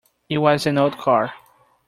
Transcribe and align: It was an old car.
It 0.29 0.39
was 0.39 0.65
an 0.65 0.79
old 0.79 0.97
car. 0.97 1.31